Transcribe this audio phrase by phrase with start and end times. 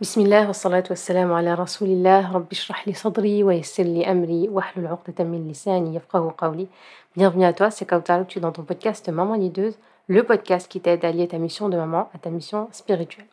[0.00, 4.86] بسم الله والصلاة والسلام على رسول الله رب اشرح لي صدري ويسر لي أمري واحلل
[4.86, 6.66] عقدة من لساني يفقه قولي
[7.16, 9.78] Bienvenue à toi, c'est Kautaro, tu es dans ton podcast Maman Lideuse,
[10.08, 13.26] le podcast qui t'aide à lier ta mission de maman à ta mission spirituelle.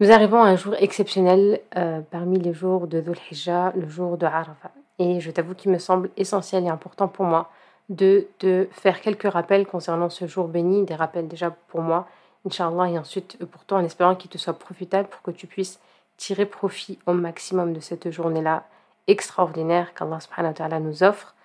[0.00, 4.18] Nous arrivons à un jour exceptionnel euh, parmi les jours de Dhul Hijjah, le jour
[4.18, 4.72] de Arafat.
[4.98, 7.50] Et je t'avoue qu'il me semble essentiel et important pour moi
[7.88, 12.06] de te faire quelques rappels concernant ce jour béni, des rappels déjà pour moi,
[12.45, 15.79] Inch'Allah, et ensuite pour toi en espérant qu'il te soit profitable pour que tu puisses
[16.17, 18.63] tirer profit au maximum de cette journée-là
[19.07, 21.35] extraordinaire qu'Allah subhanahu nous offre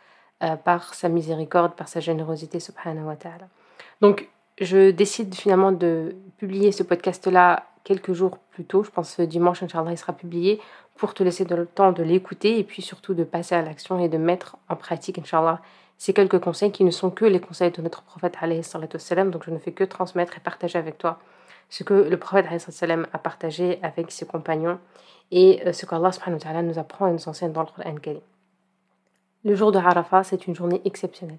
[0.43, 3.17] euh, par sa miséricorde, par sa générosité subhanahu.
[4.01, 4.29] Donc,
[4.61, 8.83] je décide finalement de publier ce podcast-là quelques jours plus tôt.
[8.83, 10.61] Je pense dimanche, Inch'Allah, il sera publié
[10.97, 14.09] pour te laisser le temps de l'écouter et puis surtout de passer à l'action et
[14.09, 15.61] de mettre en pratique, Inch'Allah,
[15.99, 18.37] ces quelques conseils qui ne sont que les conseils de notre prophète.
[18.43, 21.19] Donc je ne fais que transmettre et partager avec toi
[21.69, 22.47] ce que le prophète
[23.13, 24.79] a partagé avec ses compagnons
[25.31, 26.11] et euh, ce qu'Allah
[26.63, 27.95] nous apprend et nous enseigne dans le Coran
[29.45, 31.39] Le jour de Arafat, c'est une journée exceptionnelle.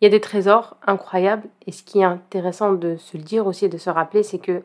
[0.00, 3.46] Il y a des trésors incroyables et ce qui est intéressant de se le dire
[3.46, 4.62] aussi et de se rappeler, c'est que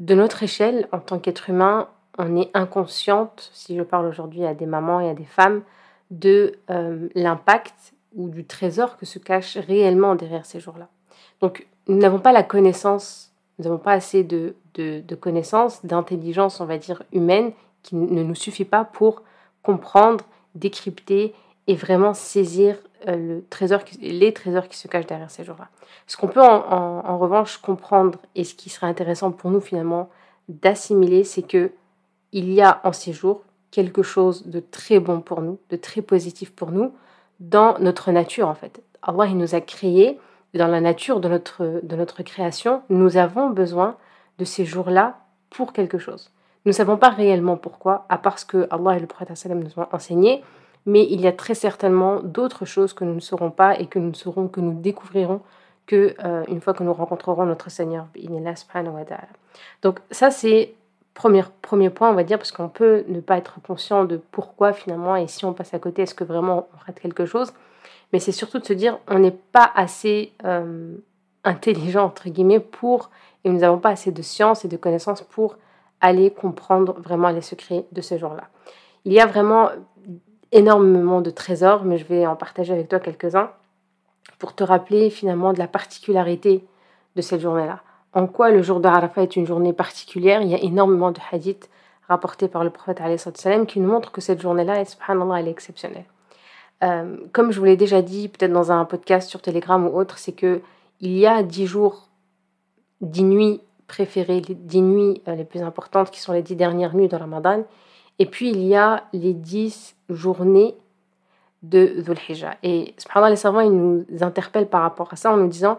[0.00, 4.54] de notre échelle, en tant qu'être humain, on est inconsciente, si je parle aujourd'hui à
[4.54, 5.62] des mamans et à des femmes,
[6.10, 10.88] de euh, l'impact ou du trésor que se cache réellement derrière ces jours-là.
[11.40, 16.66] Donc, nous n'avons pas la connaissance, nous n'avons pas assez de, de, connaissances, d'intelligence, on
[16.66, 17.52] va dire, humaine,
[17.82, 19.22] qui ne nous suffit pas pour
[19.62, 20.24] comprendre,
[20.54, 21.34] décrypter
[21.66, 22.76] et vraiment saisir
[23.08, 25.68] euh, le trésor, les trésors qui se cachent derrière ces jours-là.
[26.06, 30.10] Ce qu'on peut en, en, revanche comprendre et ce qui serait intéressant pour nous finalement
[30.48, 31.72] d'assimiler, c'est que
[32.32, 36.02] il y a en ces jours quelque chose de très bon pour nous, de très
[36.02, 36.92] positif pour nous,
[37.42, 38.82] dans notre nature en fait.
[39.02, 40.18] Allah il nous a créés
[40.54, 43.96] dans la nature de notre, de notre création, nous avons besoin
[44.38, 45.18] de ces jours-là
[45.50, 46.30] pour quelque chose.
[46.64, 49.82] Nous ne savons pas réellement pourquoi, à part ce que Allah et le prophète nous
[49.82, 50.44] ont enseigné,
[50.86, 53.98] mais il y a très certainement d'autres choses que nous ne saurons pas et que
[53.98, 55.40] nous ne saurons, que nous découvrirons
[55.86, 58.06] que euh, une fois que nous rencontrerons notre Seigneur.
[59.82, 60.74] Donc ça c'est
[61.14, 65.16] premier, point, on va dire, parce qu'on peut ne pas être conscient de pourquoi finalement,
[65.16, 67.52] et si on passe à côté, est-ce que vraiment on rate quelque chose
[68.12, 70.94] Mais c'est surtout de se dire, on n'est pas assez euh,
[71.44, 73.10] intelligent, entre guillemets, pour,
[73.44, 75.56] et nous n'avons pas assez de science et de connaissances pour
[76.00, 78.48] aller comprendre vraiment les secrets de ce jour-là.
[79.04, 79.70] Il y a vraiment
[80.50, 83.50] énormément de trésors, mais je vais en partager avec toi quelques-uns
[84.38, 86.64] pour te rappeler finalement de la particularité
[87.16, 87.80] de cette journée-là
[88.14, 90.42] en quoi le jour de Arafat est une journée particulière?
[90.42, 91.70] Il y a énormément de hadiths
[92.08, 93.00] rapportés par le prophète
[93.66, 96.04] qui nous montrent que cette journée-là, elle est exceptionnelle.
[96.82, 100.18] Euh, comme je vous l'ai déjà dit, peut-être dans un podcast sur Telegram ou autre,
[100.18, 100.60] c'est que
[101.00, 102.08] il y a dix jours,
[103.00, 106.94] dix nuits préférées, les dix nuits euh, les plus importantes qui sont les dix dernières
[106.94, 107.64] nuits de Ramadan.
[108.18, 110.74] Et puis il y a les dix journées
[111.62, 112.56] de Dhul Hijjah.
[112.62, 115.78] Et subhanallah, les savants, ils nous interpellent par rapport à ça en nous disant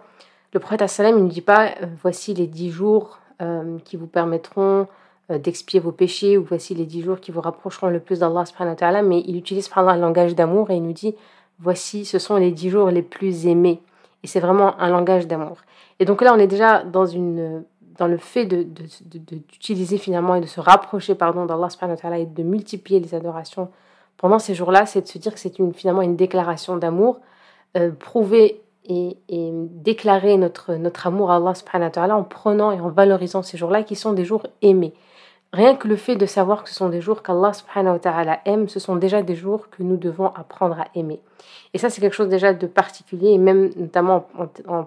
[0.53, 4.08] le prophète sallam il ne dit pas euh, voici les dix jours euh, qui vous
[4.08, 4.88] permettront
[5.31, 8.44] euh, d'expier vos péchés ou voici les dix jours qui vous rapprocheront le plus d'Allah
[9.03, 11.16] mais il utilise un langage d'amour et il nous dit
[11.59, 13.81] voici ce sont les dix jours les plus aimés
[14.24, 15.58] et c'est vraiment un langage d'amour.
[16.00, 17.64] Et donc là on est déjà dans une
[17.97, 21.68] dans le fait d'utiliser de, de, finalement et de se rapprocher pardon d'Allah
[22.18, 23.70] et de multiplier les adorations
[24.24, 27.20] pendant ces jours-là, c'est de se dire que c'est une, finalement une déclaration d'amour
[27.75, 32.79] euh, prouvée et, déclarer notre, notre amour à Allah subhanahu wa ta'ala en prenant et
[32.79, 34.94] en valorisant ces jours-là qui sont des jours aimés.
[35.51, 38.39] Rien que le fait de savoir que ce sont des jours qu'Allah subhanahu wa ta'ala
[38.45, 41.19] aime, ce sont déjà des jours que nous devons apprendre à aimer.
[41.73, 44.27] Et ça, c'est quelque chose déjà de particulier, et même notamment
[44.67, 44.85] en,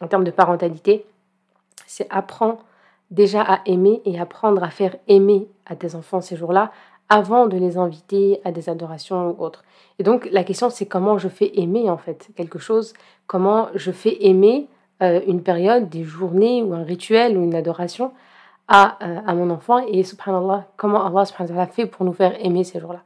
[0.00, 1.04] en termes de parentalité,
[1.86, 2.58] c'est apprendre
[3.10, 6.70] déjà à aimer et apprendre à faire aimer à tes enfants ces jours-là
[7.08, 9.64] avant de les inviter à des adorations ou autres.
[9.98, 12.94] Et donc la question c'est comment je fais aimer en fait quelque chose,
[13.26, 14.68] comment je fais aimer
[15.02, 18.12] euh, une période, des journées ou un rituel ou une adoration
[18.66, 22.64] à, euh, à mon enfant et subhanallah, comment Allah subhanallah fait pour nous faire aimer
[22.64, 23.00] ces jours-là.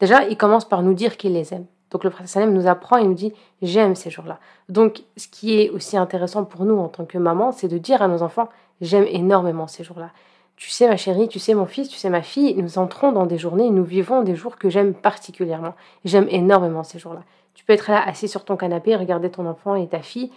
[0.00, 1.66] Déjà, il commence par nous dire qu'il les aime.
[1.90, 3.32] Donc le prophète nous apprend et nous dit
[3.62, 4.38] j'aime ces jours-là.
[4.68, 8.02] Donc ce qui est aussi intéressant pour nous en tant que maman, c'est de dire
[8.02, 8.48] à nos enfants
[8.80, 10.10] j'aime énormément ces jours-là.
[10.58, 13.26] Tu sais, ma chérie, tu sais, mon fils, tu sais, ma fille, nous entrons dans
[13.26, 15.74] des journées, nous vivons des jours que j'aime particulièrement.
[16.04, 17.22] J'aime énormément ces jours-là.
[17.54, 20.32] Tu peux être là, assis sur ton canapé, regarder ton enfant et ta fille,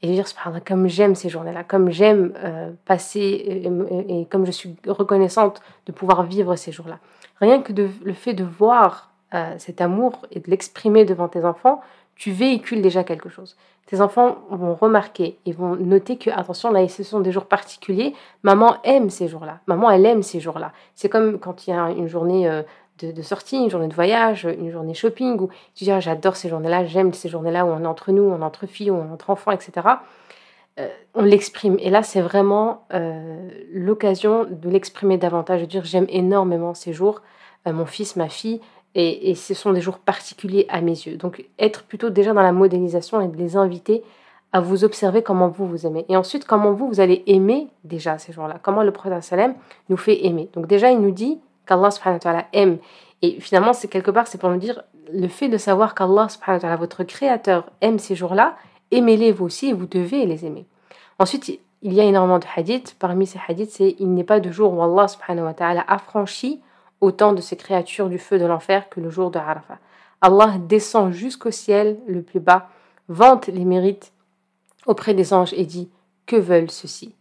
[0.00, 0.24] et dire,
[0.66, 3.62] comme j'aime ces journées-là, comme j'aime euh, passer,
[4.08, 6.98] et, comme je suis reconnaissante de pouvoir vivre ces jours-là.
[7.40, 11.82] Rien que le fait de voir euh, cet amour et de l'exprimer devant tes enfants,
[12.16, 13.56] tu véhicules déjà quelque chose.
[13.86, 18.14] Tes enfants vont remarquer et vont noter que, attention, là, ce sont des jours particuliers.
[18.42, 19.60] Maman aime ces jours-là.
[19.66, 20.72] Maman, elle aime ces jours-là.
[20.96, 22.62] C'est comme quand il y a une journée euh,
[22.98, 26.48] de, sortie, une journée de voyage, une journée shopping, où tu dis, ah, j'adore ces
[26.48, 29.12] journées-là, j'aime ces journées-là où on est entre nous, on est entre filles, on est
[29.12, 29.86] entre enfants, etc.
[30.80, 31.76] Euh, on l'exprime.
[31.78, 37.22] Et là, c'est vraiment euh, l'occasion de l'exprimer davantage, de dire, j'aime énormément ces jours,
[37.72, 38.60] mon fils, ma fille,
[38.98, 41.16] et, ce sont des jours particuliers à mes yeux.
[41.16, 44.02] Donc être plutôt déjà dans la modélisation et de les inviter
[44.52, 46.06] à vous observer comment vous vous aimez.
[46.08, 48.58] Et ensuite, comment vous, vous allez aimer déjà ces jours-là.
[48.62, 49.34] Comment le prophète
[49.90, 50.48] nous fait aimer.
[50.54, 52.78] Donc déjà, il nous dit qu'Allah subhanahu wa aime.
[53.20, 54.82] Et finalement, c'est quelque part, c'est pour nous dire,
[55.12, 58.56] le fait de savoir qu'Allah subhanahu wa votre créateur, aime ces jours-là,
[58.92, 60.64] aimez-les vous aussi et vous devez les aimer.
[61.18, 62.96] Ensuite, il y a énormément de hadiths.
[62.98, 66.62] Parmi ces hadiths, c'est il n'est pas de jour où Allah subhanahu wa ta'ala affranchit
[67.00, 69.78] autant de ces créatures du feu de l'enfer que le jour de Arafat.
[70.20, 72.68] Allah descend jusqu'au ciel le plus bas,
[73.08, 74.12] vante les mérites
[74.86, 75.88] auprès des anges et dit
[76.26, 77.14] Que veulent ceux-ci?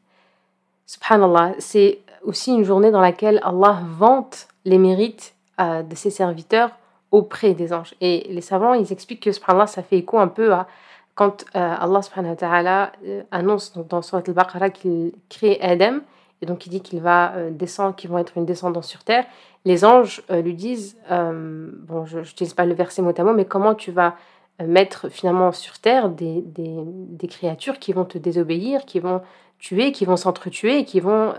[0.86, 6.72] Subhanallah, c'est aussi une journée dans laquelle Allah vante les mérites euh, de ses serviteurs
[7.12, 7.96] auprès des anges.
[8.02, 10.68] Et les savants, ils expliquent que subhanallah, ça fait écho un peu à
[11.16, 16.00] quand euh, Allah subhanahu wa euh, annonce dans Surat al-Baqarah qu'il crée Adam,
[16.42, 19.26] et donc il dit qu'il va descendre, qu'ils vont être une descendance sur terre,
[19.66, 23.34] les anges euh, lui disent, euh, bon, je n'utilise pas le verset mot à mot,
[23.34, 24.16] mais comment tu vas
[24.62, 29.22] euh, mettre finalement sur terre des, des, créatures qui vont te désobéir, qui vont
[29.58, 31.34] tuer, qui vont s'entretuer et qui vont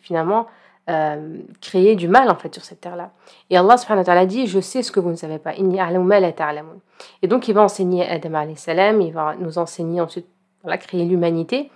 [0.00, 0.46] finalement
[1.60, 3.10] créer du mal en fait sur cette terre-là.
[3.48, 5.52] Et Allah subhanahu wa ta'ala dit, je sais ce que vous ne savez pas.
[5.54, 10.26] Et donc il va enseigner Adam salam, il va nous enseigner ensuite,
[10.62, 11.70] voilà, créer l'humanité.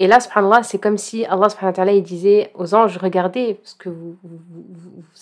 [0.00, 0.18] Et là,
[0.62, 4.16] c'est comme si Allah subhanahu wa ta'ala il disait aux anges, regardez, parce que vous,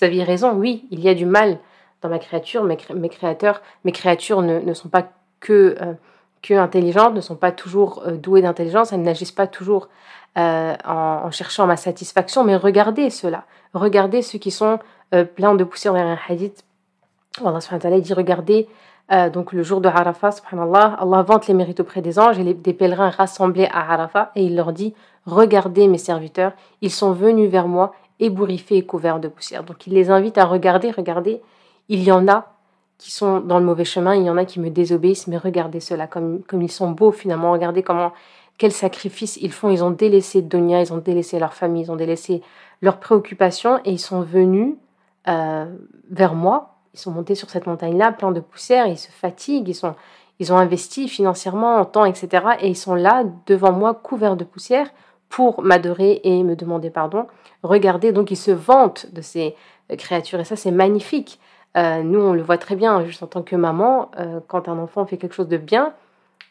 [0.03, 1.59] aviez raison, oui, il y a du mal
[2.03, 5.09] dans ma créature, mes, mes créateurs, mes créatures ne, sont pas
[5.41, 5.95] que, euh,
[6.43, 9.89] que intelligentes, ne sont pas toujours euh, douées d'intelligence, elles n'agissent pas toujours
[10.37, 14.79] euh, en, cherchant ma satisfaction, mais regardez cela, regardez ceux qui sont
[15.37, 15.95] pleins de poussière.
[15.95, 16.65] Dans un hadith.
[17.43, 18.69] Allah subhanahu wa dit, regardez
[19.12, 22.55] euh, donc le jour de Arafat, subhanallah, Allah vante les mérites auprès des anges et
[22.55, 24.94] des pèlerins rassemblés à Arafat et il leur dit
[25.26, 29.64] Regardez mes serviteurs, ils sont venus vers moi ébouriffés et couverts de poussière.
[29.64, 31.43] Donc il les invite à regarder, regardez,
[31.88, 32.47] il y en a
[32.99, 35.81] qui sont dans le mauvais chemin, il y en a qui me désobéissent, mais regardez
[35.81, 38.12] cela, comme, comme ils sont beaux finalement, regardez comment,
[38.56, 41.97] quel sacrifice ils font, ils ont délaissé Donia, ils ont délaissé leur famille, ils ont
[41.97, 42.43] délaissé
[42.81, 44.76] leurs préoccupations et ils sont venus
[45.29, 45.67] euh,
[46.11, 49.75] vers moi ils sont montés sur cette montagne-là, plein de poussière, ils se fatiguent, ils,
[49.75, 49.94] sont,
[50.38, 52.46] ils ont investi financièrement, en temps, etc.
[52.60, 54.88] Et ils sont là, devant moi, couverts de poussière,
[55.28, 57.26] pour m'adorer et me demander pardon.
[57.62, 59.54] Regardez, donc ils se vantent de ces
[59.93, 61.38] euh, créatures, et ça c'est magnifique.
[61.76, 64.78] Euh, nous, on le voit très bien, juste en tant que maman, euh, quand un
[64.78, 65.93] enfant fait quelque chose de bien,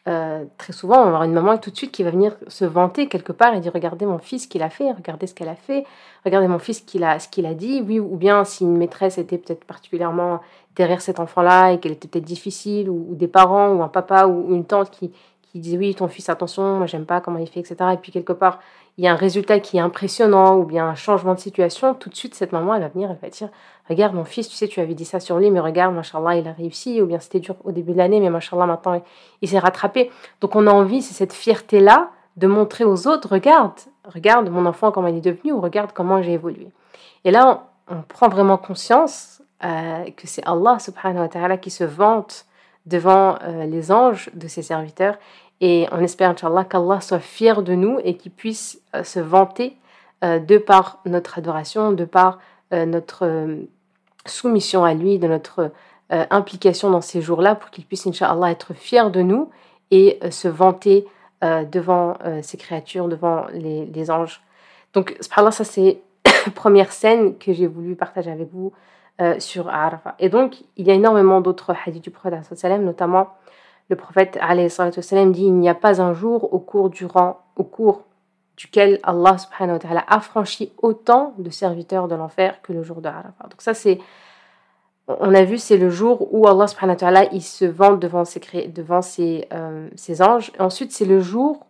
[0.08, 2.64] euh, très souvent, on va avoir une maman tout de suite qui va venir se
[2.64, 5.56] vanter quelque part et dire regardez mon fils qu'il a fait, regardez ce qu'elle a
[5.56, 5.84] fait,
[6.24, 9.18] regardez mon fils qu'il a, ce qu'il a dit, oui, ou bien si une maîtresse
[9.18, 10.40] était peut-être particulièrement
[10.76, 14.54] derrière cet enfant-là et qu'elle était peut-être difficile, ou, des parents, ou un papa, ou
[14.54, 15.10] une tante qui,
[15.52, 17.76] qui disait oui, ton fils, attention, moi j'aime pas comment il fait, etc.
[17.94, 18.60] Et puis quelque part,
[18.98, 22.08] il y a un résultat qui est impressionnant, ou bien un changement de situation, tout
[22.08, 23.50] de suite, cette maman, elle va venir, elle va dire
[23.88, 26.48] regarde mon fils, tu sais, tu avais dit ça sur lui, mais regarde, machallah, il
[26.48, 29.00] a réussi, ou bien c'était dur au début de l'année, mais machallah, maintenant,
[29.42, 30.10] il, s'est rattrapé.
[30.40, 34.92] Donc on a envie, c'est cette fierté-là, de montrer aux autres, regarde, regarde mon enfant
[34.92, 36.68] comment il est devenu, ou regarde comment j'ai évolué.
[37.24, 41.84] Et là, on, prend vraiment conscience euh, que c'est Allah subhanahu wa ta'ala qui se
[41.84, 42.44] vante
[42.86, 45.18] devant euh, les anges de ses serviteurs,
[45.60, 49.76] et on espère, Inch'Allah, qu'Allah soit fier de nous et qu'il puisse euh, se vanter
[50.22, 52.38] de par notre adoration, de par
[52.72, 53.58] notre
[54.24, 55.70] soumission à lui, de notre
[56.12, 59.50] euh, implication dans ces jours-là pour qu'il puisse, Inch'Allah, être fier de nous
[59.90, 61.04] et euh, se vanter
[61.42, 64.40] euh, devant ces créatures, devant les, anges.
[64.94, 66.00] Donc, subhanallah, ça c'est
[66.54, 68.72] première scène que j'ai voulu partager avec vous
[69.38, 70.14] sur Arafah.
[70.18, 73.28] Et donc, il y a énormément d'autres hadiths du prophète, notamment
[73.88, 74.38] le prophète
[75.32, 78.04] dit il n'y a pas un jour au cours, durant, au cours
[78.56, 83.48] duquel Allah subhanahu wa autant de serviteurs de l'enfer que le jour de Arafah.
[83.50, 84.00] Donc ça c'est
[85.08, 88.40] on a vu, c'est le jour où Allah subhanahu wa il se vante devant ses,
[88.68, 90.50] devant ses, euh, ses anges.
[90.58, 91.66] Ensuite, c'est le jour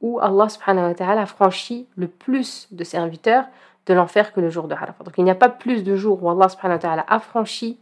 [0.00, 1.50] où Allah subhanahu wa
[1.96, 3.46] le plus de serviteurs
[3.88, 5.02] de l'enfer que le jour de Arafat.
[5.02, 7.78] Donc il n'y a pas plus de jours où Allah subhanahu wa ta'ala a franchi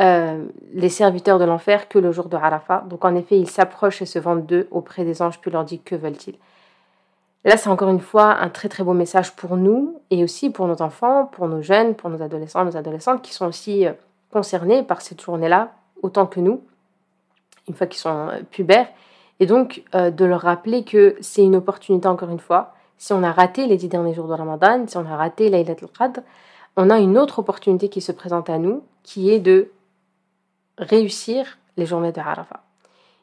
[0.00, 2.84] euh, les serviteurs de l'enfer que le jour de Arafat.
[2.88, 5.80] Donc en effet, il s'approche et se vante d'eux auprès des anges, puis leur dit
[5.80, 6.36] que veulent-ils?
[7.44, 10.66] Là, c'est encore une fois un très très beau message pour nous et aussi pour
[10.66, 13.92] nos enfants, pour nos jeunes, pour nos adolescents, nos adolescentes qui sont aussi euh,
[14.32, 16.62] concernés par cette journée-là, autant que nous.
[17.68, 18.88] une fois qu'ils sont pubères.
[19.40, 22.74] Et donc, de leur rappeler que c'est une opportunité, encore une fois.
[23.02, 25.74] Si on a raté les dix derniers jours de Ramadan, si on a raté l'Aïlat
[25.82, 26.20] al-Qadr,
[26.76, 29.72] on a une autre opportunité qui se présente à nous, qui est de
[30.78, 32.62] réussir les journées de Arafat,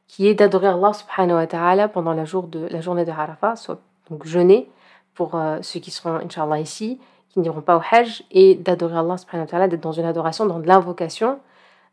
[0.05, 3.79] qui est d'adorer Allah subhanahu wa ta'ala pendant la, de, la journée de Arafat, soit
[4.09, 4.69] donc jeûner
[5.13, 9.15] pour euh, ceux qui seront, Inch'Allah, ici, qui n'iront pas au Hajj, et d'adorer Allah
[9.15, 11.39] subhanahu wa ta'ala, d'être dans une adoration, dans de l'invocation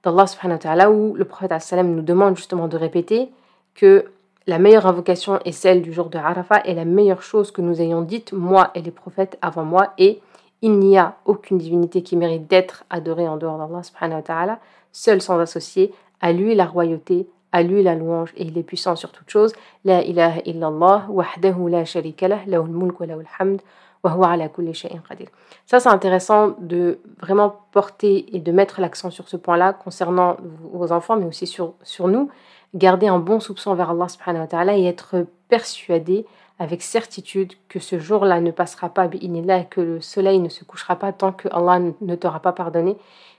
[0.03, 1.53] d'Allah subhanahu wa ta'ala, où le prophète
[1.85, 3.31] nous demande justement de répéter
[3.77, 4.11] que
[4.47, 7.81] la meilleure invocation est celle du jour de Arafat, et la meilleure chose que nous
[7.81, 10.21] ayons dite, moi et les prophètes avant moi, est
[10.63, 14.59] il n'y a aucune divinité qui mérite d'être adorée en dehors d'Allah subhanahu wa ta'ala,
[14.93, 18.97] seul sans associer, à lui la royauté, à lui la louange, et il est puissant
[18.97, 19.53] sur toute chose.
[19.85, 23.61] La ilaha illallah, wahdahu la sharika lah, lahul mulk wa lahul hamd,
[24.03, 25.29] wa huwa ala kulli shay'in qadir.
[25.67, 30.37] Ça, c'est intéressant de vraiment porter et de mettre l'accent sur ce point-là concernant
[30.73, 32.31] vos enfants, mais aussi sur, sur nous.
[32.75, 36.27] Garder un bon soupçon vers Allah et être persuadé
[36.59, 40.97] avec certitude que ce jour-là ne passera pas, là que le soleil ne se couchera
[40.97, 42.97] pas tant que Allah ne t'aura pas pardonné,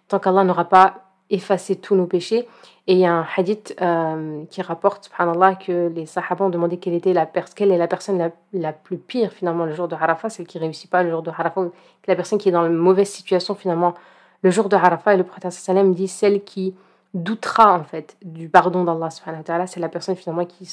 [0.08, 2.48] tant qu'Allah n'aura pas effacé tous nos péchés.
[2.90, 6.78] Et il y a un hadith euh, qui rapporte, subhanallah, que les sahaba ont demandé
[6.78, 10.48] quelle, était la est la personne la, plus pire finalement le jour de Arafat, celle
[10.48, 11.66] qui réussit pas le jour de Arafat,
[12.08, 13.94] la personne qui est dans une mauvaise situation finalement
[14.42, 15.16] le jour de Arafat.
[15.16, 16.76] Et le prophète sallam dit celle qui
[17.14, 20.68] doutera en fait du pardon d'Allah subhanahu wa ta'ala, c'est la personne finalement qui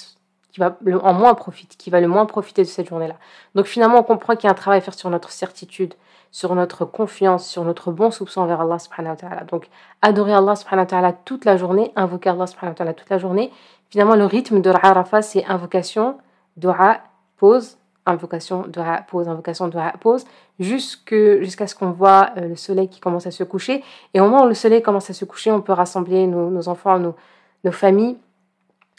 [0.55, 3.17] qui va le, en moins profiter, qui va le moins profiter de cette journée-là.
[3.57, 5.95] Donc finalement, on comprend qu'il y a un travail à faire sur notre certitude,
[6.31, 9.45] sur notre confiance, sur notre bon soupçon envers Allah subhanahu wa ta'ala.
[9.45, 9.69] Donc
[10.01, 13.19] adorer Allah subhanahu wa ta'ala toute la journée, invoquer Allah subhanahu wa ta'ala toute la
[13.19, 13.51] journée.
[13.91, 16.19] Finalement, le rythme de l'Arafah, c'est invocation,
[16.57, 17.01] dua,
[17.37, 20.25] pause, invocation, dua, pause, invocation, dua, pause,
[20.61, 23.83] jusqu'à ce qu'on voit euh, le soleil qui commence à se coucher.
[24.13, 26.99] Et au moment où le soleil commence à se coucher, on peut rassembler nos, enfants,
[26.99, 28.17] nos, familles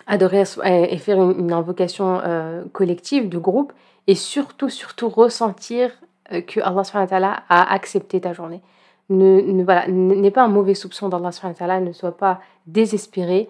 [0.08, 3.74] adorer et faire une, invocation euh, collective, de groupe,
[4.08, 5.92] et surtout, surtout ressentir
[6.32, 8.62] euh, que Allah a accepté ta journée.
[9.10, 13.50] Ne, pas un mauvais soupçon d'Allah ne sois pas désespéré,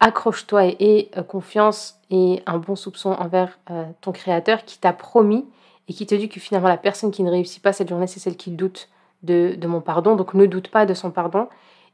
[0.00, 3.58] accroche-toi et aie euh, confiance et un bon soupçon envers
[4.00, 5.46] ton Créateur qui t'a promis
[5.88, 8.20] et qui te dit que finalement la personne qui ne réussit pas cette journée, c'est
[8.20, 8.88] celle qui doute
[9.22, 10.14] de, de mon pardon.
[10.14, 11.48] Donc ne doute pas de son pardon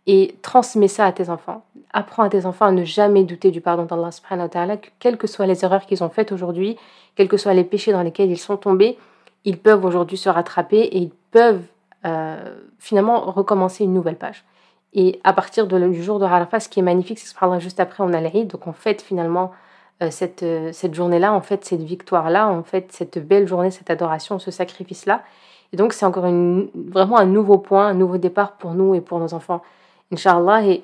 [0.07, 1.65] et transmets ça à tes enfants.
[1.93, 4.89] Apprends à tes enfants à ne jamais douter du pardon d'Allah subhanahu wa ta'ala, que
[4.99, 6.77] quelles que soient les erreurs qu'ils ont faites aujourd'hui,
[7.17, 8.99] quels que soient les péchés dans lesquels ils sont tombés,
[9.45, 11.63] ils peuvent aujourd'hui se rattraper et ils peuvent
[12.05, 14.45] euh, finalement recommencer une nouvelle page.
[14.93, 18.03] Et à partir du jour de Arafat, ce qui est magnifique, c'est que juste après,
[18.03, 19.53] on a l'Aïd, donc on fête finalement
[20.03, 23.91] euh, cette, euh, cette journée-là, en fait cette victoire-là, en fait cette belle journée, cette
[23.91, 25.23] adoration, ce sacrifice-là.
[25.73, 29.21] Et donc c'est encore vraiment un nouveau point, un nouveau départ pour nous et pour
[29.21, 29.63] nos enfants.
[30.13, 30.83] Inch'Allah, et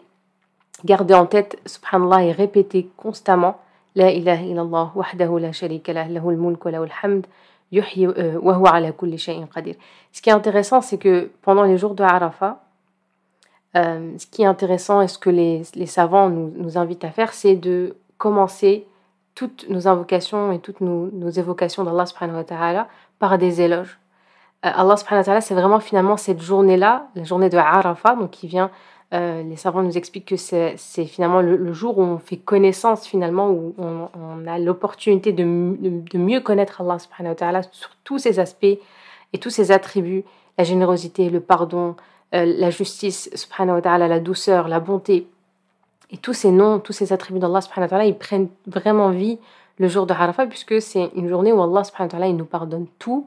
[0.85, 3.59] garder en tête, subhanallah, et répéter constamment
[3.97, 7.27] La ilaha illallah, wahdahu la sharika lah, lahul mulk wa lahul hamd,
[7.75, 8.39] euh.
[10.13, 12.63] Ce qui est intéressant, c'est que pendant les jours de Arafat,
[13.77, 17.57] euh, ce qui est intéressant et ce que les, savants nous, invitent à faire, c'est
[17.57, 18.87] de commencer
[19.35, 23.99] toutes nos invocations et toutes nos, évocations d'Allah subhanahu wa ta'ala par des éloges.
[24.65, 28.31] Euh, Allah subhanahu wa ta'ala, c'est vraiment finalement cette journée-là, la journée de Arafat, donc
[28.31, 28.71] qui vient
[29.15, 33.51] euh, les savants nous expliquent que c'est finalement le, jour où on fait connaissance, finalement,
[33.51, 38.65] où on, a l'opportunité de, mieux connaître Allah subhanahu wa ta'ala sur tous ses aspects
[38.65, 40.25] et tous ses attributs,
[40.59, 41.95] la générosité, le pardon,
[42.33, 45.27] la justice, subhanahu wa la douceur, la bonté.
[46.11, 49.39] Et tous ces noms, tous ces attributs d'Allah subhanahu ils prennent vraiment vie
[49.79, 53.27] le jour de Arafat, puisque c'est une journée où Allah subhanahu nous pardonne tout.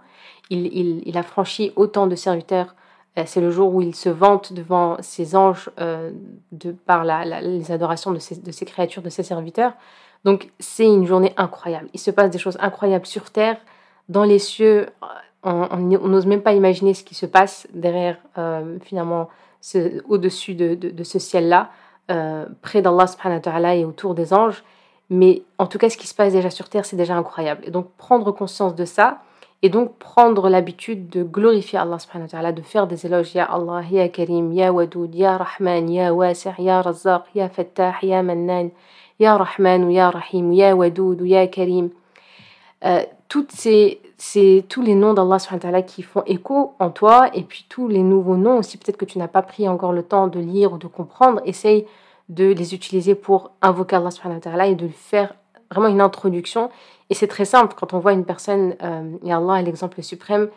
[0.50, 2.76] Il, a franchi autant de serviteurs
[3.18, 6.12] euh, c'est le jour où il se vante devant ses anges euh,
[6.52, 9.74] de, par les adorations de ses, créatures, de ses serviteurs.
[10.26, 11.90] Donc c'est une journée incroyable.
[11.94, 13.58] Il se passe des choses incroyables sur Terre,
[14.10, 14.88] dans les cieux.
[15.44, 19.30] On n'ose même pas imaginer ce qui se passe derrière, euh, finalement,
[20.08, 21.70] au-dessus de, ce ciel-là,
[22.62, 24.64] près d'Allah subhanahu wa et autour des anges.
[25.10, 27.64] Mais en tout cas, ce qui se passe déjà sur Terre, c'est déjà incroyable.
[27.66, 29.22] Et donc prendre conscience de ça,
[29.62, 33.46] et donc prendre l'habitude de glorifier Allah subhanahu wa ta'ala, de faire des éloges, Ya
[33.46, 38.70] Allah, Ya Karim, Ya Wadoud, Ya Rahman, Ya Wasi' Ya Razzaq, Ya Fattah, Ya Mannan,
[39.20, 41.90] Ya Rahman, Ya Rahim, Ya Wadoud, Ya Karim.
[42.86, 44.02] Euh, toutes ces,
[44.68, 45.38] tous les noms d'Allah
[45.84, 49.20] qui font écho en toi, et puis tous les nouveaux noms aussi, peut-être que tu
[49.20, 51.86] n'as pas pris encore le temps de lire ou de comprendre, essaye
[52.28, 55.36] de les utiliser pour invoquer Allah et de faire
[55.72, 56.72] vraiment une introduction.
[57.12, 60.50] Et c'est très simple quand on voit une personne, euh, et Allah est l'exemple suprême,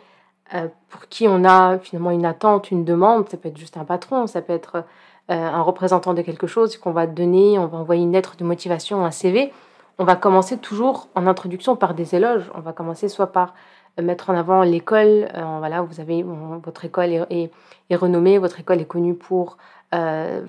[0.55, 3.85] euh, pour qui on a finalement une attente, une demande, ça peut être juste un
[3.85, 4.83] patron, ça peut être
[5.29, 9.05] un représentant de quelque chose, qu'on va donner, on va envoyer une lettre de motivation,
[9.05, 9.53] un CV,
[9.99, 12.51] on va commencer toujours en introduction par des éloges.
[12.55, 13.53] On va commencer soit par
[14.01, 15.29] mettre en avant l'école.
[15.59, 17.51] voilà, vous avez votre école est,
[17.91, 19.57] renommée, votre école est connue pour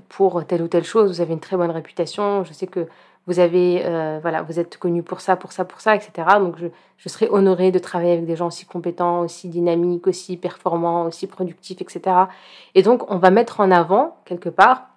[0.09, 1.11] pour telle ou telle chose.
[1.11, 2.43] Vous avez une très bonne réputation.
[2.45, 2.89] Je sais que
[3.29, 6.13] euh, vous êtes connu pour ça, pour ça, pour ça, etc.
[6.39, 6.67] Donc je,
[6.99, 11.27] je serais honorée de travailler avec des gens aussi compétents, aussi dynamiques, aussi performants, aussi
[11.27, 12.17] productifs, etc.
[12.75, 14.89] Et donc on va mettre en avant quelque part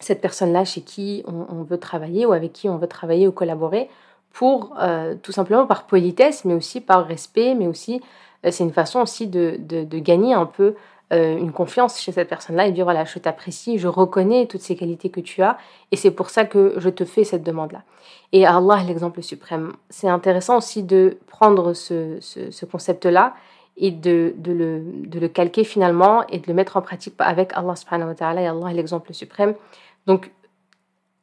[0.00, 3.88] cette personne-là chez qui on, veut travailler ou avec qui on veut travailler ou collaborer
[4.32, 8.02] pour euh, tout simplement par politesse, mais aussi par respect, mais aussi
[8.44, 10.74] euh, c'est une façon aussi de, de, gagner un peu
[11.12, 14.76] euh, une confiance chez cette personne-là et dire voilà, je t'apprécie, je reconnais toutes ces
[14.76, 15.56] qualités que tu as
[15.92, 17.82] et c'est pour ça que je te fais cette demande-là.
[18.32, 19.72] Et Allah, l'exemple suprême.
[19.88, 23.34] C'est intéressant aussi de prendre ce, ce, concept-là
[23.76, 27.52] et de, de, le, de, le, calquer finalement et de le mettre en pratique avec
[27.54, 29.54] Allah subhanahu wa ta'ala et Allah l'exemple suprême.
[30.06, 30.32] Donc,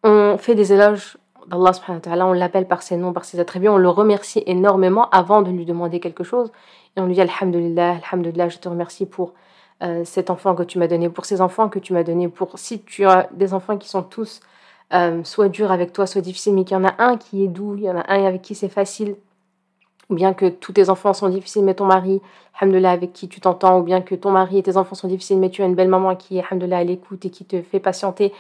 [0.04, 3.40] on fait des éloges d'Allah subhanahu wa ta'ala, on l'appelle par ses noms, par ses
[3.40, 6.52] attributs, on le remercie énormément avant de lui demander quelque chose.
[6.96, 9.34] Et on lui dit Alhamdulillah, Alhamdulillah, je te remercie pour
[9.82, 12.58] euh, cet enfant que tu m'as donné, pour ces enfants que tu m'as donné, pour
[12.60, 14.42] si tu as des enfants qui sont tous
[14.94, 17.48] euh, soit durs avec toi, soit difficiles, mais qu'il y en a un qui est
[17.48, 19.16] doux, il y en a un avec qui c'est facile,
[20.10, 22.22] ou bien que tous tes enfants sont difficiles, mais ton mari,
[22.60, 25.40] alhamdoulilah, avec qui tu t'entends, ou bien que ton mari et tes enfants sont difficiles,
[25.40, 27.80] mais tu as une belle maman qui est, alhamdoulilah, à l'écoute et qui te fait
[27.80, 28.34] patienter,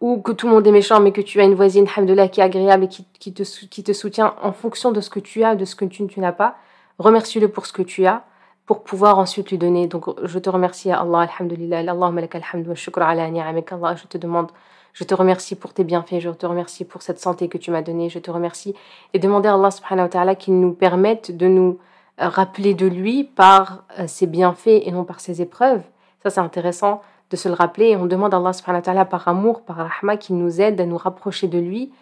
[0.00, 2.40] ou que tout le monde est méchant, mais que tu as une voisine, alhamdoulilah, qui
[2.40, 5.74] est agréable et qui, te, soutient en fonction de ce que tu as, de ce
[5.74, 6.56] que tu, tu n'as pas,
[6.98, 8.22] remercie-le pour ce que tu as,
[8.66, 9.86] pour pouvoir ensuite lui donner.
[9.86, 14.06] Donc, je te remercie, Allah, alhamdulillah, Allahumma lak alhamdu wa shukra ala ni'amik, Allah, je
[14.06, 14.50] te demande,
[14.92, 17.82] je te remercie pour tes bienfaits, je te remercie pour cette santé que tu m'as
[17.82, 18.74] donnée, je te remercie.
[19.14, 21.78] Et demander à Allah subhanahu wa ta'ala qu'il nous permette de nous
[22.20, 25.82] euh, rappeler de lui par euh, ses bienfaits et non par ses épreuves.
[26.22, 27.00] Ça, c'est intéressant
[27.34, 27.90] de se le rappeler.
[27.90, 30.86] Et on demande à Allah subhanahu wa par amour, par rahma, qu'il nous aide à
[30.86, 31.92] nous rapprocher de lui,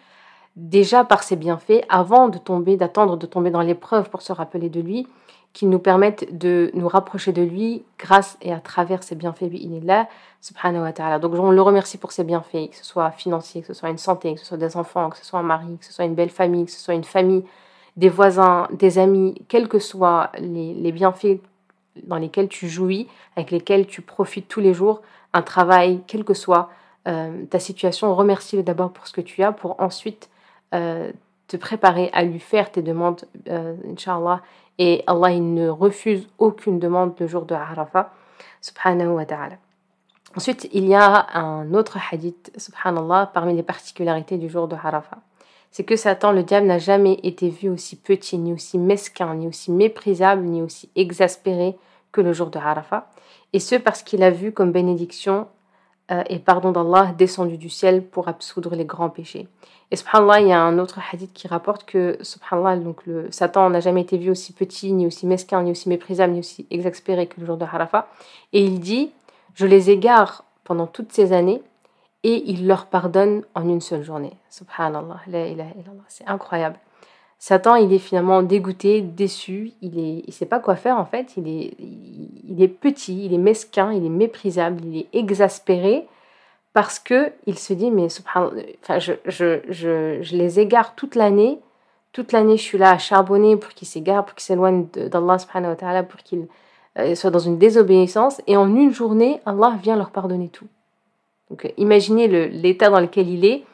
[0.55, 4.69] déjà par ses bienfaits, avant de tomber, d'attendre de tomber dans l'épreuve pour se rappeler
[4.69, 5.07] de lui
[5.53, 9.51] qui nous permettent de nous rapprocher de lui grâce et à travers ses bienfaits,
[9.83, 10.07] là,
[10.41, 11.19] subhanahu wa ta'ala.
[11.19, 13.99] Donc on le remercie pour ses bienfaits, que ce soit financier, que ce soit une
[13.99, 16.15] santé, que ce soit des enfants, que ce soit un mari, que ce soit une
[16.15, 17.45] belle famille, que ce soit une famille,
[17.97, 21.39] des voisins, des amis, quels que soient les, bienfaits
[22.07, 26.33] dans lesquels tu jouis, avec lesquels tu profites tous les jours, un travail, quelle que
[26.33, 26.69] soit
[27.07, 30.29] euh, ta situation, remercie-le d'abord pour ce que tu as, pour ensuite
[30.73, 31.11] euh,
[31.47, 34.41] te préparer à lui faire tes demandes, euh, Inch'Allah,
[34.79, 38.11] et Allah il ne refuse aucune demande le jour de Arafah,
[38.61, 39.57] subhanahu wa ta'ala.
[40.35, 45.19] Ensuite, il y a un autre hadith, subhanallah, parmi les particularités du jour de Arafah.
[45.69, 49.47] C'est que Satan, le diable, n'a jamais été vu aussi petit, ni aussi mesquin, ni
[49.47, 51.75] aussi méprisable, ni aussi exaspéré
[52.11, 53.09] que le jour de Arafah.
[53.53, 55.47] Et ce parce qu'il a vu comme bénédiction
[56.11, 59.47] euh, et pardon d'Allah descendu du ciel pour absoudre les grands péchés.
[59.91, 63.69] Et subhanallah, il y a un autre hadith qui rapporte que subhanallah, donc le Satan
[63.69, 67.27] n'a jamais été vu aussi petit, ni aussi mesquin, ni aussi méprisable, ni aussi exaspéré
[67.27, 68.07] que le jour de Harafa.
[68.51, 69.11] Et il dit
[69.53, 71.61] Je les égare pendant toutes ces années
[72.23, 74.33] et il leur pardonne en une seule journée.
[74.49, 75.21] Subhanallah,
[76.07, 76.79] c'est incroyable.
[77.45, 81.33] Satan, il est finalement dégoûté, déçu, il ne il sait pas quoi faire en fait,
[81.35, 86.07] il est, il est petit, il est mesquin, il est méprisable, il est exaspéré
[86.71, 88.49] parce que il se dit mais enfin
[88.97, 91.59] je, je, je, je, les égare toute l'année.
[92.13, 96.21] Toute l'année je suis là à charbonner pour qu'ils s'égarent pour qu'ils s'éloignent d'Allah pour
[96.21, 96.47] qu'ils
[96.97, 98.41] euh, soient dans une désobéissance.
[98.47, 100.67] Et en une journée Allah vient leur pardonner tout.
[101.49, 103.65] Donc imaginez l'état dans lequel il est.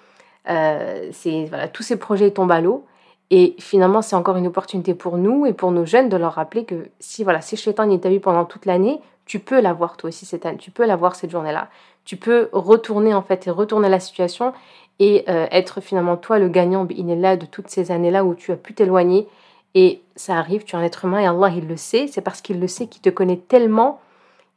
[0.50, 1.12] Euh,
[1.50, 2.88] voilà tous ces projets tombent à l'eau
[3.32, 6.65] et finalement c'est encore une opportunité pour nous et pour nos jeunes de leur rappeler
[6.65, 10.08] que si voilà si Shaitan est à vu pendant toute l'année tu peux l'avoir toi
[10.08, 11.70] aussi cette année tu peux l'avoir cette journée là
[12.06, 14.54] tu peux retourner en fait et retourner la situation
[15.00, 18.58] et euh, être finalement toi le gagnant là de toutes ces années-là où tu as
[18.58, 19.28] pu t'éloigner.
[19.76, 22.42] Et ça arrive, tu es un être humain et Allah il le sait, c'est parce
[22.42, 24.02] qu'il le sait qu'il te connaît tellement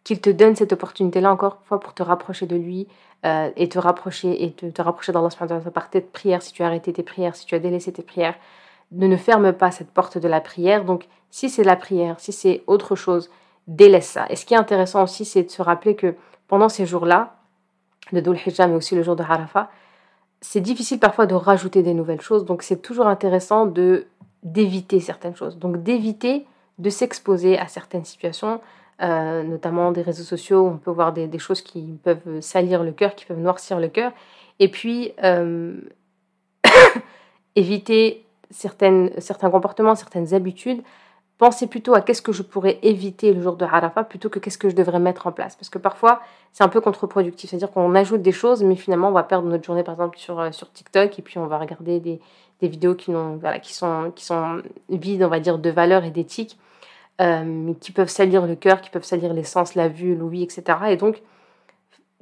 [0.04, 2.88] qu'il te donne cette opportunité-là encore une fois pour te rapprocher de lui
[3.24, 5.28] euh, et te rapprocher et te, te rapprocher d'Allah
[5.72, 6.42] par tes prières.
[6.42, 8.34] Si tu as arrêté tes prières, si tu as délaissé tes prières.
[8.92, 10.84] Ne, ne ferme pas cette porte de la prière.
[10.84, 13.30] Donc si c'est la prière, si c'est autre chose,
[13.66, 14.26] délaisse ça.
[14.28, 16.14] Et ce qui est intéressant aussi, c'est de se rappeler que
[16.48, 17.36] pendant ces jours-là,
[18.12, 19.70] de Dhul Hijjah, mais aussi le jour de Harafa,
[20.40, 22.44] c'est difficile parfois de rajouter des nouvelles choses.
[22.44, 24.06] Donc c'est toujours intéressant de
[24.42, 25.56] d'éviter certaines choses.
[25.58, 26.46] Donc d'éviter
[26.78, 28.60] de s'exposer à certaines situations,
[29.00, 32.90] euh, notamment des réseaux sociaux où on peut voir des, choses qui peuvent salir le
[32.90, 34.12] cœur, qui peuvent noircir le cœur.
[34.58, 35.80] Et puis euh,
[37.56, 38.21] éviter
[38.52, 40.82] certaines, certains comportements, certaines habitudes
[41.42, 44.58] penser plutôt à qu'est-ce que je pourrais éviter le jour de Arafat plutôt que qu'est-ce
[44.58, 45.56] que je devrais mettre en place.
[45.56, 47.50] Parce que parfois, c'est un peu contre-productif.
[47.50, 50.38] C'est-à-dire qu'on ajoute des choses, mais finalement, on va perdre notre journée, par exemple, sur,
[50.38, 52.20] euh, sur TikTok, et puis on va regarder des,
[52.60, 56.12] des vidéos qui, voilà, qui, sont, qui sont vides, on va dire, de valeur et
[56.12, 56.58] d'éthique,
[57.20, 60.62] euh, qui peuvent salir le cœur, qui peuvent salir l'essence, la vue, l'ouïe, etc.
[60.90, 61.22] Et donc,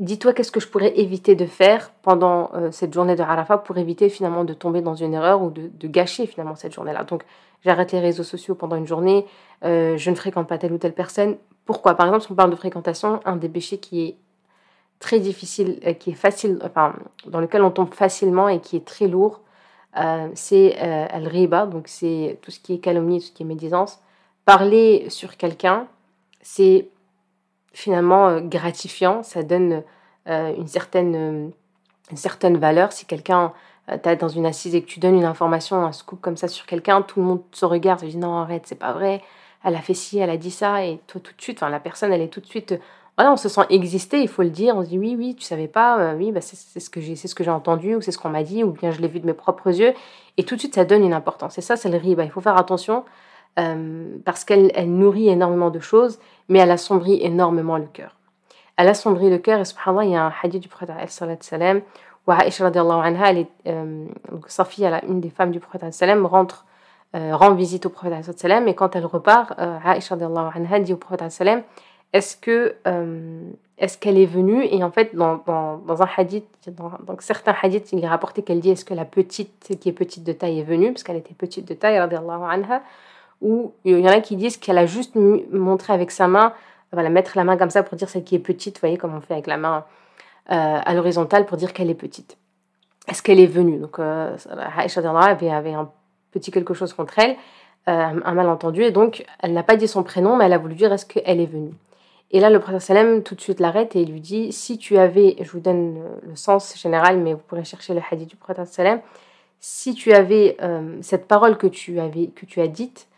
[0.00, 3.76] dis-toi qu'est-ce que je pourrais éviter de faire pendant euh, cette journée de Arafat pour
[3.76, 7.04] éviter finalement de tomber dans une erreur ou de, gâcher finalement cette journée-là?
[7.04, 7.22] Donc,
[7.64, 9.26] j'arrête les réseaux sociaux pendant une journée,
[9.64, 11.36] euh, je ne fréquente pas telle ou telle personne.
[11.66, 11.94] Pourquoi?
[11.94, 14.16] Par exemple, si on parle de fréquentation, un des péchés qui est
[14.98, 16.94] très difficile, euh, qui est facile, enfin,
[17.26, 19.42] dans lequel on tombe facilement et qui est très lourd,
[20.34, 23.98] c'est al-riba, donc c'est tout ce qui est calomnie, tout ce qui est médisance.
[24.44, 25.88] Parler sur quelqu'un,
[26.42, 26.90] c'est
[27.72, 29.82] finalement gratifiant, ça donne
[30.26, 31.52] une, certaine,
[32.10, 32.92] une certaine valeur.
[32.92, 33.52] Si quelqu'un
[33.90, 36.48] euh, es dans une assise et que tu donnes une information, un scoop comme ça
[36.48, 39.22] sur quelqu'un, tout le monde se regarde, se dit non, arrête, c'est pas vrai,
[39.64, 42.12] elle a fait ci, elle a dit ça, et toi tout de suite, la personne,
[42.12, 42.78] elle est tout de suite,
[43.16, 45.44] voilà, on se sent existé, il faut le dire, on se dit oui, oui, tu
[45.44, 48.30] savais pas, euh, oui, bah, c'est ce que j'ai ce entendu, ou c'est ce qu'on
[48.30, 49.92] m'a dit, ou bien je l'ai vu de mes propres yeux,
[50.36, 51.58] et tout de suite, ça donne une importance.
[51.58, 53.04] Et ça, c'est le riba, il faut faire attention,
[53.58, 56.18] euh, parce qu'elle elle nourrit énormément de choses,
[56.50, 58.16] mais elle assombrit énormément le cœur.
[58.76, 61.80] Elle assombrit le cœur, et subhanallah, il y a un hadith du prophète, salam,
[62.26, 64.06] où Aïcha anha, elle est, euh,
[65.08, 66.66] une des femmes du prophète sallam, rentre,
[67.14, 70.96] euh, rend visite au prophète sallam, et quand elle repart, euh, Aïcha anha dit au
[70.96, 71.62] prophète sallam,
[72.12, 74.64] est-ce que euh, est-ce qu'elle est venue?
[74.64, 78.70] Et en fait, dans, dans, un hadith, dans, certains hadiths, il est rapporté qu'elle dit
[78.70, 80.92] est-ce que la petite qui est petite de taille est venue?
[80.92, 82.82] Parce qu'elle était petite de taille, anha.
[83.40, 86.52] Ou il y en a qui disent qu'elle a juste montré avec sa main,
[86.92, 89.14] voilà, mettre la main comme ça pour dire celle qui est petite, vous voyez, comme
[89.14, 89.84] on fait avec la main
[90.50, 92.36] euh, à l'horizontale pour dire qu'elle est petite.
[93.08, 93.78] Est-ce qu'elle est venue?
[93.78, 95.90] Donc, euh, avait, un
[96.32, 97.36] petit quelque chose contre elle,
[97.88, 100.74] euh, un malentendu, et donc elle n'a pas dit son prénom, mais elle a voulu
[100.74, 101.72] dire est-ce qu'elle est venue?
[102.32, 104.98] Et là, le prophète Salem tout de suite l'arrête et il lui dit si tu
[104.98, 108.66] avais, je vous donne le sens général, mais vous pourrez chercher le hadith du prophète
[108.66, 109.00] Salem,
[109.60, 110.56] si tu avais
[111.02, 113.08] cette parole que tu, avais, que tu as dite,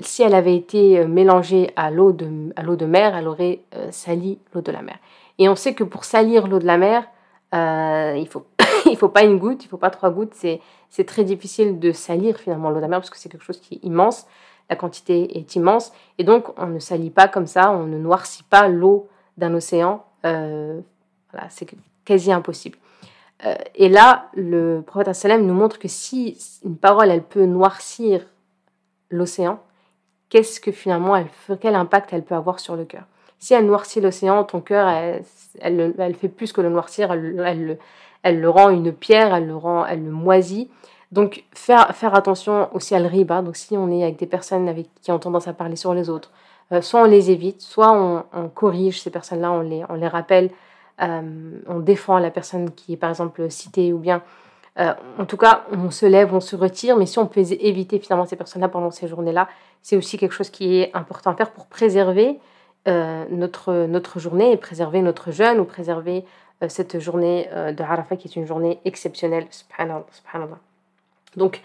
[0.00, 4.82] si elle avait été mélangée à l'eau de, mer, elle aurait sali l'eau de la
[4.82, 4.96] mer.
[5.38, 7.04] Et on sait que pour salir l'eau de la mer,
[7.54, 8.46] euh, il faut
[8.96, 10.34] faut pas une goutte, il faut pas trois gouttes.
[10.34, 13.60] C'est très difficile de salir finalement l'eau de la mer parce que c'est quelque chose
[13.60, 14.26] qui est immense.
[14.70, 18.44] La quantité est immense et donc on ne salit pas comme ça, on ne noircit
[18.44, 20.04] pas l'eau d'un océan.
[20.24, 20.80] Euh,
[21.32, 21.68] voilà, c'est
[22.04, 22.78] quasi impossible.
[23.44, 28.26] Euh, et là, le prophète nous montre que si une parole elle peut noircir
[29.14, 29.60] l'océan,
[30.28, 31.28] qu'est-ce que finalement elle
[31.60, 33.04] quel impact elle peut avoir sur le cœur?
[33.38, 37.78] Si elle noircit l'océan, ton cœur, elle, elle, fait plus que le noircir, elle,
[38.22, 40.70] elle, le rend une pierre, elle le rend, elle le moisit.
[41.12, 43.42] Donc faire, faire attention aussi à le riba.
[43.42, 46.08] Donc si on est avec des personnes avec, qui ont tendance à parler sur les
[46.08, 46.30] autres,
[46.72, 50.50] euh, soit on les évite, soit on, corrige ces personnes-là, on les, on les rappelle,
[51.02, 54.22] euh, on défend la personne qui est par exemple citée, ou bien
[54.78, 57.98] euh, en tout cas on se lève, on se retire, mais si on peut éviter
[58.00, 59.48] finalement ces personnes-là pendant ces journées-là,
[59.82, 62.40] c'est aussi quelque chose qui est important à faire pour préserver
[62.88, 66.24] euh, notre, notre journée et préserver notre jeûne ou préserver
[66.62, 69.46] euh, cette journée de Arafat qui est une journée exceptionnelle.
[69.50, 70.58] Subhanallah.
[71.36, 71.62] Donc,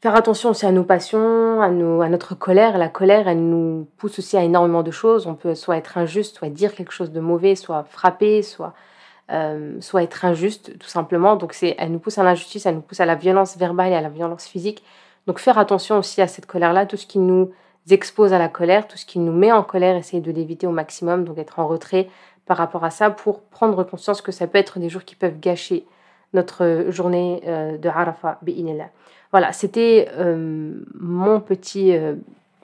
[0.00, 2.76] faire attention aussi à nos passions, à, à notre colère.
[2.78, 5.26] La colère, elle nous pousse aussi à énormément de choses.
[5.26, 8.74] On peut soit être injuste, soit dire quelque chose de mauvais, soit frapper, soit,
[9.80, 11.36] soit être injuste, tout simplement.
[11.36, 13.94] Donc, c'est, elle nous pousse à l'injustice, elle nous pousse à la violence verbale et
[13.94, 14.82] à la violence physique.
[15.26, 17.50] Donc, faire attention aussi à cette colère-là, tout ce qui nous
[17.90, 20.70] expose à la colère, tout ce qui nous met en colère, essayer de l'éviter au
[20.70, 22.08] maximum, donc être en retrait
[22.46, 25.38] par rapport à ça pour prendre conscience que ça peut être des jours qui peuvent
[25.38, 25.84] gâcher
[26.32, 28.38] notre journée euh, de Arafat,
[29.30, 32.14] Voilà, c'était euh, mon petit euh,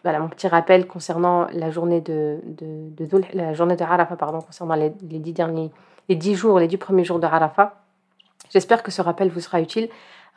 [0.02, 3.84] voilà, mon petit rappel concernant la journée de, de, la journée de
[4.16, 5.70] pardon, concernant les, les, dix derniers,
[6.08, 7.80] les dix jours, les dix premiers jours de Arafat.
[8.50, 9.88] J'espère que ce rappel vous sera utile.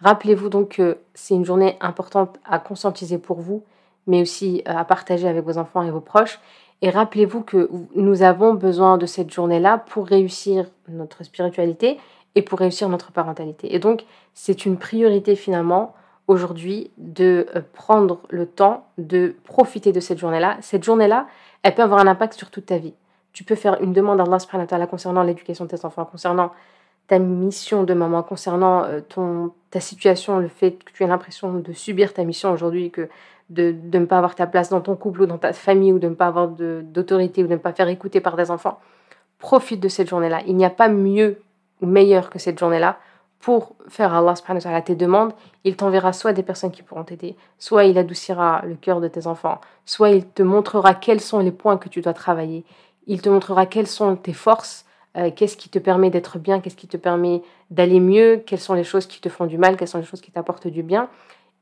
[0.01, 3.63] Rappelez-vous donc que c'est une journée importante à conscientiser pour vous
[4.08, 6.39] mais aussi euh, à partager avec vos enfants et vos proches.
[6.82, 11.99] Et rappelez-vous que nous avons besoin de cette journée-là pour réussir notre spiritualité
[12.36, 13.73] et pour réussir notre parentalité.
[13.75, 15.93] Et donc, c'est une priorité finalement
[16.27, 20.58] aujourd'hui de euh, prendre le temps de profiter de cette journée-là.
[20.62, 21.27] Cette journée-là,
[21.63, 22.93] elle peut avoir un impact sur toute ta vie.
[23.38, 26.54] Tu peux faire une demande à Allah subhanahu concernant l'éducation de tes enfants, concernant
[27.06, 31.54] ta mission de maman, concernant euh, ton, ta situation, le fait que tu aies l'impression
[31.54, 33.10] de subir ta mission aujourd'hui, que
[33.52, 36.08] de, ne pas avoir ta place dans ton couple ou dans ta famille ou de
[36.08, 38.80] ne pas avoir d'autorité ou de ne pas faire écouter par des enfants.
[39.38, 40.41] Profite de cette journée-là.
[40.47, 41.39] Il n'y a pas mieux
[41.84, 42.97] ou meilleur que cette journée-là
[43.39, 45.32] pour faire Allah subhanahu wa ta'ala tes demandes,
[45.63, 49.28] il t'enverra soit des personnes qui pourront t'aider, soit il adoucira le cœur de tes
[49.28, 52.65] enfants, soit il te montrera quels sont les points que tu dois travailler,
[53.07, 54.85] il te montrera quelles sont tes forces,
[55.17, 57.41] euh, qu'est-ce qui te permet d'être bien, qu'est-ce qui te permet
[57.71, 60.21] d'aller mieux, quelles sont les choses qui te font du mal, quelles sont les choses
[60.21, 61.09] qui t'apportent du bien.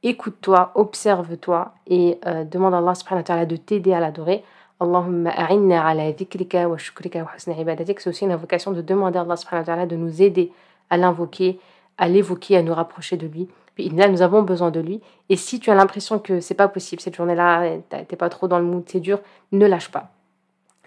[0.04, 4.44] Écoute-toi, observe-toi et euh, demande à Allah subhanahu wa de t'aider à l'adorer.
[4.80, 8.00] Allahumma a'inna ala dhikrika wa shukrika wa husna ibadatik.
[8.02, 10.52] C'est aussi une invocation de demander à Allah subhanahu wa de nous aider
[10.90, 11.60] à l'invoquer,
[11.98, 13.48] à l'évoquer, à nous rapprocher de lui.
[13.74, 15.02] Puis là, nous avons besoin de lui.
[15.30, 18.60] Et si tu as l'impression que c'est pas possible cette journée-là, t'es pas trop dans
[18.60, 19.20] le mood, c'est dur,
[19.52, 20.15] ne lâche pas.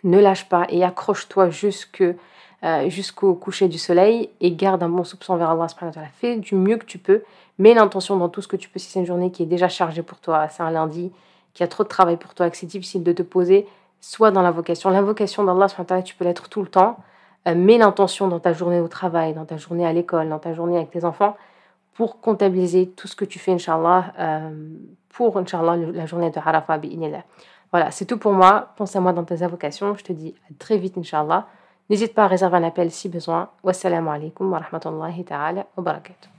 [0.05, 1.51] Ne lâche pas et accroche-toi
[2.65, 5.67] euh, jusqu'au coucher du soleil et garde un bon soupçon vers Allah.
[6.15, 7.23] Fais du mieux que tu peux.
[7.59, 8.79] Mets l'intention dans tout ce que tu peux.
[8.79, 11.13] Si c'est une journée qui est déjà chargée pour toi, c'est un lundi,
[11.55, 13.67] qui a trop de travail pour toi, que c'est difficile de te poser,
[14.01, 14.91] soit dans l'invocation.
[14.91, 15.67] L'invocation d'Allah,
[16.03, 16.99] tu peux l'être tout le temps.
[17.47, 20.53] Euh, mets l'intention dans ta journée au travail, dans ta journée à l'école, dans ta
[20.53, 21.37] journée avec tes enfants,
[21.95, 24.51] pour comptabiliser tout ce que tu fais, Inch'Allah, euh,
[25.11, 26.79] pour, la journée de Arafah,
[27.71, 28.73] Voilà, c'est tout pour moi.
[28.77, 29.95] Pense à moi dans tes invocations.
[29.95, 31.47] Je te dis à très vite, Inch'Allah.
[31.91, 33.51] N'hésite pas à réserver un appel si besoin.
[33.63, 36.38] Wassalamu alaikum wa rahmatullahi ta'ala wa barakatuh.